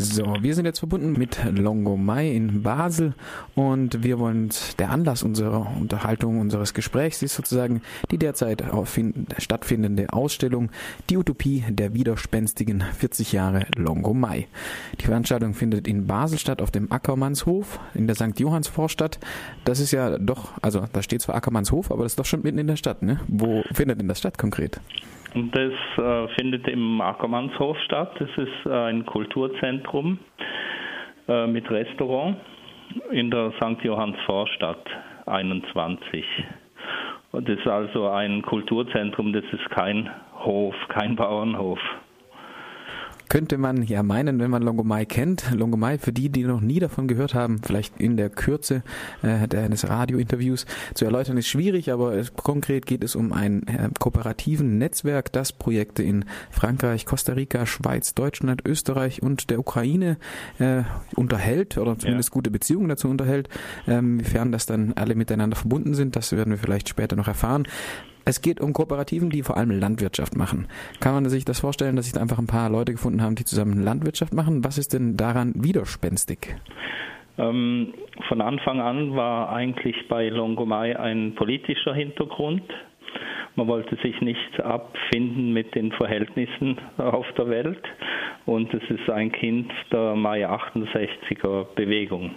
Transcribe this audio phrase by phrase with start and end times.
[0.00, 3.14] So, wir sind jetzt verbunden mit Longomai in Basel
[3.56, 8.62] und wir wollen der Anlass unserer Unterhaltung, unseres Gesprächs ist sozusagen die derzeit
[9.38, 10.70] stattfindende Ausstellung
[11.10, 14.46] Die Utopie der widerspenstigen 40 Jahre Longomai.
[15.00, 18.38] Die Veranstaltung findet in Basel statt auf dem Ackermannshof in der St.
[18.38, 19.18] Johanns Vorstadt.
[19.64, 22.58] Das ist ja doch, also da steht zwar Ackermannshof, aber das ist doch schon mitten
[22.58, 23.18] in der Stadt, ne?
[23.26, 24.80] Wo findet denn das statt konkret?
[25.34, 28.12] Das äh, findet im Ackermannshof statt.
[28.18, 30.18] Das ist äh, ein Kulturzentrum
[31.28, 32.36] äh, mit Restaurant
[33.10, 33.82] in der St.
[33.82, 34.84] Johanns Vorstadt
[35.26, 36.24] 21.
[37.32, 40.08] Und das ist also ein Kulturzentrum, das ist kein
[40.44, 41.78] Hof, kein Bauernhof
[43.28, 45.50] könnte man ja meinen, wenn man Longomai kennt.
[45.52, 48.82] Longomai, für die, die noch nie davon gehört haben, vielleicht in der Kürze
[49.22, 53.90] äh, eines Radiointerviews zu erläutern, ist schwierig, aber es, konkret geht es um ein äh,
[53.98, 60.16] kooperativen Netzwerk, das Projekte in Frankreich, Costa Rica, Schweiz, Deutschland, Österreich und der Ukraine
[60.58, 60.82] äh,
[61.14, 62.34] unterhält oder zumindest ja.
[62.34, 63.48] gute Beziehungen dazu unterhält.
[63.86, 67.66] Ähm, wiefern das dann alle miteinander verbunden sind, das werden wir vielleicht später noch erfahren.
[68.28, 70.68] Es geht um Kooperativen, die vor allem Landwirtschaft machen.
[71.00, 73.44] Kann man sich das vorstellen, dass sich da einfach ein paar Leute gefunden haben, die
[73.44, 74.62] zusammen Landwirtschaft machen?
[74.64, 76.54] Was ist denn daran widerspenstig?
[77.38, 77.94] Ähm,
[78.28, 82.64] von Anfang an war eigentlich bei Longomai ein politischer Hintergrund.
[83.56, 87.82] Man wollte sich nicht abfinden mit den Verhältnissen auf der Welt
[88.44, 92.32] und es ist ein Kind der Mai 68er Bewegung.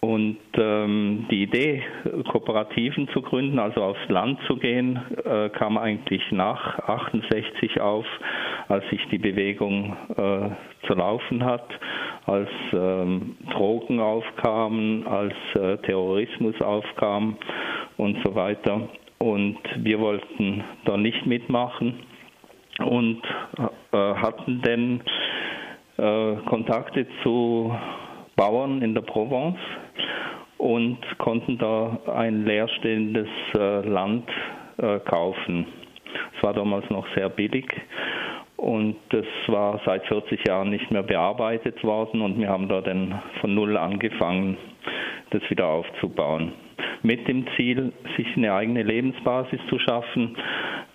[0.00, 1.82] Und ähm, die Idee,
[2.30, 8.06] Kooperativen zu gründen, also aufs Land zu gehen, äh, kam eigentlich nach 68 auf,
[8.68, 11.66] als sich die Bewegung äh, zu laufen hat,
[12.26, 17.36] als ähm, Drogen aufkamen, als äh, Terrorismus aufkam
[17.96, 18.88] und so weiter.
[19.18, 21.94] Und wir wollten da nicht mitmachen
[22.78, 23.20] und
[23.90, 25.00] äh, hatten dann
[25.96, 27.74] äh, Kontakte zu
[28.38, 29.58] Bauern in der Provence
[30.58, 34.28] und konnten da ein leerstehendes äh, Land
[34.78, 35.66] äh, kaufen.
[36.36, 37.66] Es war damals noch sehr billig
[38.56, 43.20] und das war seit 40 Jahren nicht mehr bearbeitet worden und wir haben da dann
[43.40, 44.56] von Null angefangen,
[45.30, 46.52] das wieder aufzubauen.
[47.02, 50.36] Mit dem Ziel, sich eine eigene Lebensbasis zu schaffen,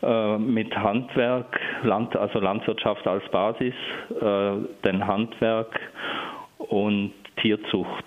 [0.02, 3.74] äh, mit Handwerk, Land, also Landwirtschaft als Basis,
[4.12, 4.52] äh,
[4.82, 5.78] dann Handwerk
[6.58, 8.06] und Tierzucht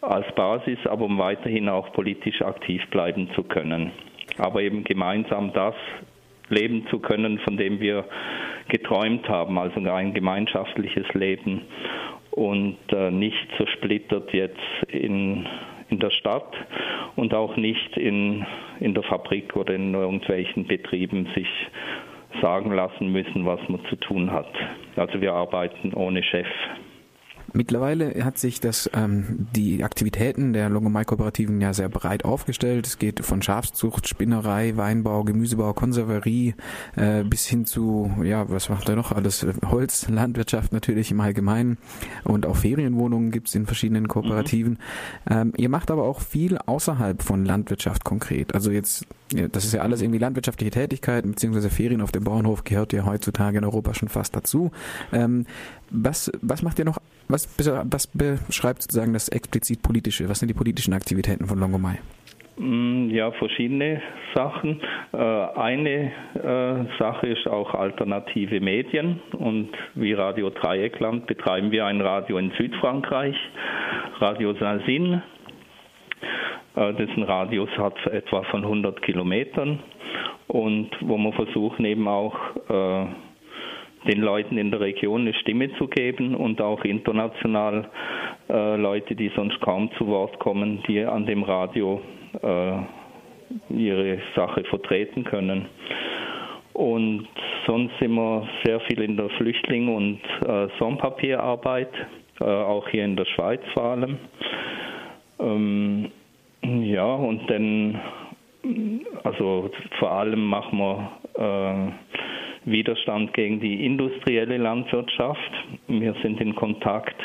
[0.00, 3.92] als Basis, aber um weiterhin auch politisch aktiv bleiben zu können.
[4.38, 5.74] Aber eben gemeinsam das
[6.48, 8.04] leben zu können, von dem wir
[8.68, 11.62] geträumt haben, also ein gemeinschaftliches Leben
[12.30, 14.58] und äh, nicht zersplittert jetzt
[14.88, 15.46] in,
[15.88, 16.54] in der Stadt
[17.16, 18.46] und auch nicht in,
[18.78, 21.48] in der Fabrik oder in irgendwelchen Betrieben sich
[22.40, 24.52] sagen lassen müssen, was man zu tun hat.
[24.96, 26.46] Also wir arbeiten ohne Chef.
[27.52, 32.86] Mittlerweile hat sich das, ähm, die Aktivitäten der Longomai-Kooperativen ja sehr breit aufgestellt.
[32.86, 36.54] Es geht von Schafszucht, Spinnerei, Weinbau, Gemüsebau, Konserverie
[36.96, 39.46] äh, bis hin zu, ja, was macht er noch alles?
[39.66, 41.78] Holz, Landwirtschaft natürlich im Allgemeinen
[42.24, 44.72] und auch Ferienwohnungen gibt es in verschiedenen Kooperativen.
[44.72, 44.78] Mhm.
[45.30, 48.54] Ähm, ihr macht aber auch viel außerhalb von Landwirtschaft konkret.
[48.54, 49.06] Also jetzt,
[49.52, 53.58] das ist ja alles irgendwie landwirtschaftliche Tätigkeiten, beziehungsweise Ferien auf dem Bauernhof gehört ja heutzutage
[53.58, 54.70] in Europa schon fast dazu.
[55.12, 55.46] Ähm,
[55.90, 56.98] was, was macht ihr noch,
[57.28, 60.28] was, was beschreibt sozusagen das explizit politische?
[60.28, 61.98] Was sind die politischen Aktivitäten von Longomai?
[62.60, 64.02] Mm, ja, verschiedene
[64.34, 64.80] Sachen.
[65.12, 72.00] Äh, eine äh, Sache ist auch alternative Medien und wie Radio Dreieckland betreiben wir ein
[72.00, 73.36] Radio in Südfrankreich,
[74.18, 75.22] Radio Salsin.
[76.76, 79.80] Äh, dessen Radius hat etwa von 100 Kilometern
[80.48, 82.34] und wo wir versuchen eben auch
[84.06, 87.88] den Leuten in der Region eine Stimme zu geben und auch international
[88.48, 92.00] äh, Leute, die sonst kaum zu Wort kommen, die an dem Radio
[92.42, 92.72] äh,
[93.72, 95.66] ihre Sache vertreten können.
[96.72, 97.28] Und
[97.66, 101.90] sonst sind wir sehr viel in der Flüchtling- und äh, Sonnenpapierarbeit,
[102.40, 104.16] äh, auch hier in der Schweiz vor allem.
[105.38, 106.10] Ähm,
[106.62, 108.00] ja, und dann,
[109.24, 111.10] also vor allem machen wir
[112.66, 115.52] äh, Widerstand gegen die industrielle Landwirtschaft.
[115.88, 117.16] Wir sind in Kontakt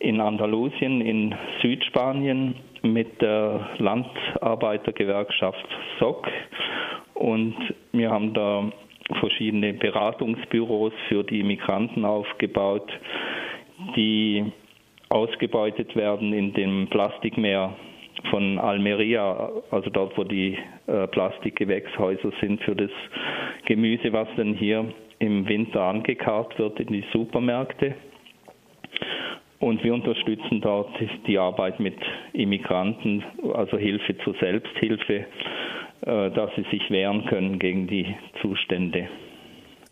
[0.00, 5.66] in Andalusien, in Südspanien mit der Landarbeitergewerkschaft
[5.98, 6.28] SOC
[7.14, 7.56] und
[7.92, 8.70] wir haben da
[9.20, 12.88] verschiedene Beratungsbüros für die Migranten aufgebaut,
[13.96, 14.44] die
[15.08, 17.74] ausgebeutet werden in dem Plastikmeer
[18.30, 22.90] von Almeria, also dort, wo die äh, Plastikgewächshäuser sind für das
[23.66, 27.94] Gemüse, was dann hier im Winter angekarrt wird in die Supermärkte.
[29.60, 30.90] Und wir unterstützen dort
[31.26, 31.96] die Arbeit mit
[32.32, 33.24] Immigranten,
[33.54, 35.26] also Hilfe zur Selbsthilfe,
[36.02, 39.08] äh, dass sie sich wehren können gegen die Zustände.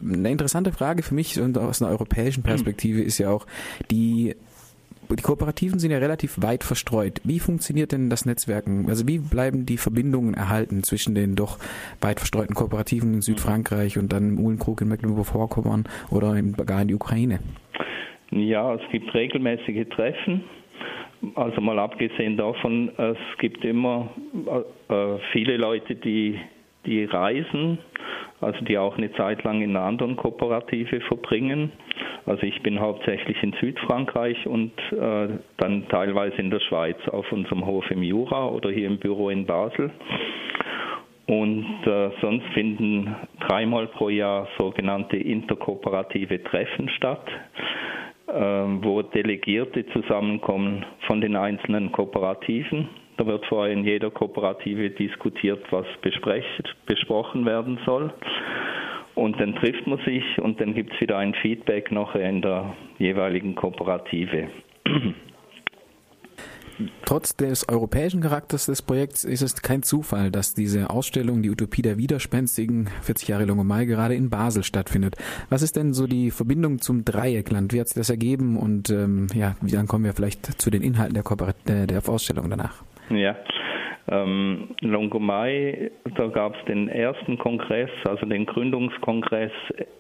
[0.01, 3.47] Eine interessante Frage für mich und aus einer europäischen Perspektive ist ja auch
[3.91, 4.35] die
[5.11, 7.21] die Kooperativen sind ja relativ weit verstreut.
[7.25, 8.87] Wie funktioniert denn das Netzwerken?
[8.89, 11.59] Also wie bleiben die Verbindungen erhalten zwischen den doch
[12.01, 16.95] weit verstreuten Kooperativen in Südfrankreich und dann Uhlenkrug in Mecklenburg-Vorpommern oder in, gar in die
[16.95, 17.41] Ukraine?
[18.31, 20.45] Ja, es gibt regelmäßige Treffen.
[21.35, 24.11] Also mal abgesehen davon, es gibt immer
[24.89, 26.39] äh, viele Leute, die,
[26.85, 27.79] die reisen,
[28.41, 31.73] also die auch eine Zeit lang in einer anderen Kooperative verbringen.
[32.27, 35.29] Also ich bin hauptsächlich in Südfrankreich und äh,
[35.59, 39.47] dann teilweise in der Schweiz auf unserem Hof im Jura oder hier im Büro in
[39.47, 39.91] Basel.
[41.29, 47.27] Und äh, sonst finden dreimal pro Jahr sogenannte interkooperative Treffen statt,
[48.29, 52.89] äh, wo Delegierte zusammenkommen von den einzelnen Kooperativen.
[53.19, 55.87] Da wird vorher in jeder Kooperative diskutiert, was
[56.87, 58.13] besprochen werden soll.
[59.17, 62.77] Und dann trifft man sich und dann gibt es wieder ein Feedback noch in der
[62.99, 64.49] jeweiligen Kooperative.
[67.07, 71.81] Trotz des europäischen Charakters des Projekts ist es kein Zufall, dass diese Ausstellung, die Utopie
[71.81, 75.17] der Widerspenstigen, 40 Jahre Mai, gerade in Basel stattfindet.
[75.49, 77.73] Was ist denn so die Verbindung zum Dreieckland?
[77.73, 78.59] Wie hat sich das ergeben?
[78.59, 82.85] Und ähm, ja, dann kommen wir vielleicht zu den Inhalten der, Kooperat der Ausstellung danach.
[83.09, 83.37] Ja,
[84.09, 89.53] ähm, Longomai, da gab es den ersten Kongress, also den Gründungskongress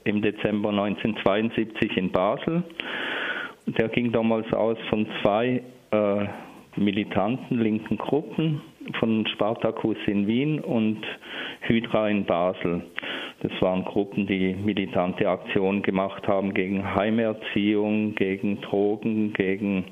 [0.04, 2.62] im Dezember 1972 in Basel.
[3.66, 6.26] Der ging damals aus von zwei äh,
[6.76, 8.60] militanten linken Gruppen,
[9.00, 10.98] von Spartacus in Wien und
[11.62, 12.82] Hydra in Basel.
[13.40, 19.84] Das waren Gruppen, die militante Aktionen gemacht haben gegen Heimerziehung, gegen Drogen, gegen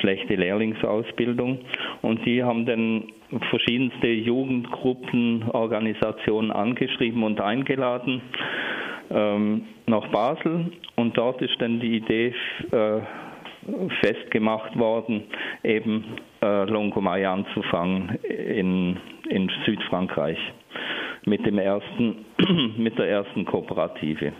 [0.00, 1.60] schlechte Lehrlingsausbildung.
[2.02, 3.04] Und die haben dann
[3.50, 8.20] verschiedenste Jugendgruppen, Organisationen angeschrieben und eingeladen
[9.10, 10.72] ähm, nach Basel.
[10.96, 12.34] Und dort ist dann die Idee
[12.70, 13.00] äh,
[14.00, 15.24] festgemacht worden,
[15.64, 16.04] eben
[16.42, 18.98] äh, Longomai anzufangen in,
[19.28, 20.38] in Südfrankreich
[21.28, 22.24] mit dem ersten,
[22.76, 24.32] mit der ersten Kooperative.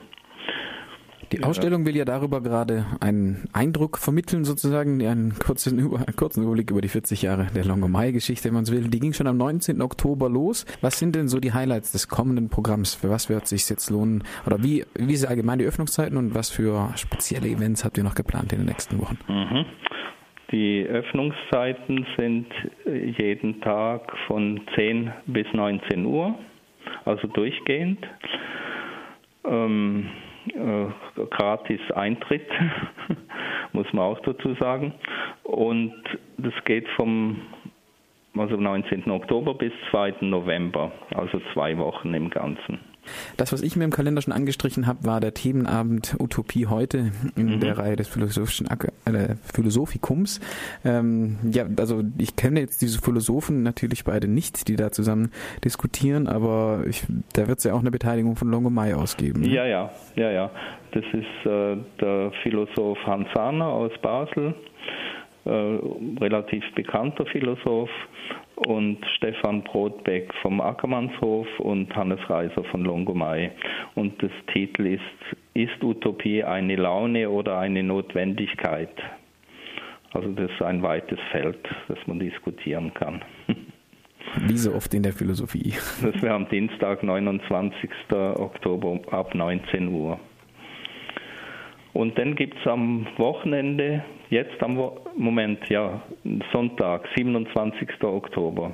[1.33, 6.43] Die Ausstellung will ja darüber gerade einen Eindruck vermitteln, sozusagen, einen kurzen, Über einen kurzen
[6.43, 8.89] Überblick über die 40 Jahre der Longomai-Geschichte, wenn man so will.
[8.89, 9.83] Die ging schon am 19.
[9.83, 10.65] Oktober los.
[10.81, 12.95] Was sind denn so die Highlights des kommenden Programms?
[12.95, 14.25] Für was wird es sich jetzt lohnen?
[14.47, 18.15] Oder wie, wie sind allgemein die Öffnungszeiten und was für spezielle Events habt ihr noch
[18.15, 19.19] geplant in den nächsten Wochen?
[19.29, 19.67] Mhm.
[20.51, 22.47] Die Öffnungszeiten sind
[22.87, 26.39] jeden Tag von 10 bis 19 Uhr,
[27.09, 28.07] also durchgehend.
[29.45, 30.11] Ähm,
[30.49, 32.49] äh, gratis Eintritt,
[33.73, 34.93] muss man auch dazu sagen.
[35.43, 35.95] Und
[36.37, 37.41] das geht vom
[38.37, 39.11] also 19.
[39.11, 40.17] Oktober bis 2.
[40.21, 42.79] November, also zwei Wochen im Ganzen.
[43.37, 47.57] Das, was ich mir im Kalender schon angestrichen habe, war der Themenabend Utopie heute in
[47.57, 47.61] mhm.
[47.61, 50.41] der Reihe des philosophischen äh, Philosophikums.
[50.85, 55.31] Ähm, ja, also ich kenne jetzt diese Philosophen natürlich beide nicht, die da zusammen
[55.65, 59.41] diskutieren, aber ich, da wird es ja auch eine Beteiligung von Longomai ausgeben.
[59.41, 59.49] Ne?
[59.49, 60.51] Ja, ja, ja, ja.
[60.93, 64.55] Das ist äh, der Philosoph Hans Sahner aus Basel.
[65.45, 65.79] Äh,
[66.21, 67.91] relativ bekannter Philosoph
[68.67, 73.53] und Stefan Brotbeck vom Ackermannshof und Hannes Reiser von Longomai.
[73.95, 78.95] Und das Titel ist Ist Utopie eine Laune oder eine Notwendigkeit?
[80.13, 83.23] Also das ist ein weites Feld, das man diskutieren kann.
[84.47, 85.75] Wie so oft in der Philosophie.
[86.03, 87.91] Das wäre am Dienstag, 29.
[88.11, 90.19] Oktober ab 19 Uhr.
[91.99, 96.01] Und dann gibt es am Wochenende, jetzt am Wo Moment, ja,
[96.53, 97.89] Sonntag, 27.
[98.05, 98.71] Oktober,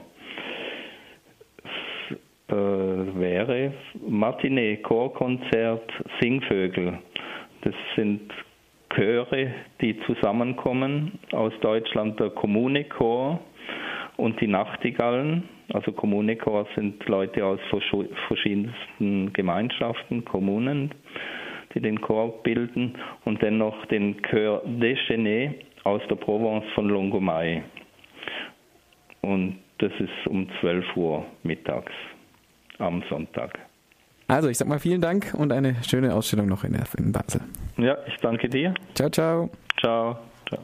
[2.49, 3.73] äh, wäre
[4.07, 5.91] Matinee, Chorkonzert,
[6.21, 6.99] Singvögel.
[7.63, 8.31] Das sind
[8.95, 13.41] Chöre, die zusammenkommen aus Deutschland, der Kommune-Chor
[14.19, 15.49] und die Nachtigallen.
[15.73, 17.59] Also Kommune-Chor sind Leute aus
[18.29, 20.91] verschiedensten Gemeinschaften, Kommunen
[21.75, 25.55] die den Chor bilden, und dann noch den Chœur Déchaîné
[25.85, 27.63] aus der Provence von Longomai.
[29.23, 31.93] Und das ist um 12 Uhr mittags
[32.79, 33.59] am Sonntag.
[34.29, 36.73] Also, ich sag mal vielen Dank und eine schöne Ausstellung noch in,
[37.13, 37.43] Basel.
[37.77, 38.73] Ja, ich danke dir.
[38.95, 39.51] Ciao, ciao.
[39.79, 40.19] Ciao.
[40.49, 40.61] ciao.